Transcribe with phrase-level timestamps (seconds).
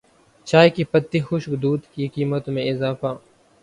[0.47, 3.11] چائے کی پتی خشک دودھ کی قیمتوں میں اضافہ